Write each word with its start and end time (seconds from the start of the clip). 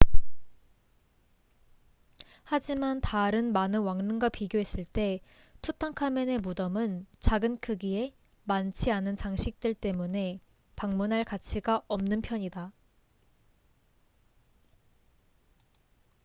하지만 2.43 3.01
다른 3.01 3.51
많은 3.53 3.81
왕릉과 3.81 4.29
비교했을 4.29 4.83
때 4.83 5.19
투탕카멘의 5.61 6.39
무덤은 6.39 7.05
작은 7.19 7.59
크기에 7.59 8.11
많지 8.43 8.89
않은 8.91 9.15
장식들 9.15 9.75
때문에 9.75 10.39
방문할 10.75 11.23
가치가 11.23 11.83
없는 11.87 12.21
편이다 12.23 12.71